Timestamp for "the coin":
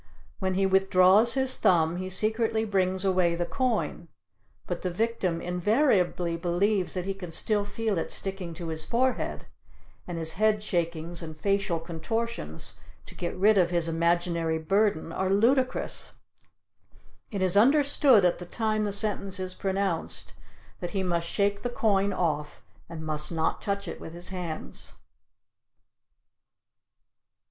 3.35-4.07, 21.61-22.11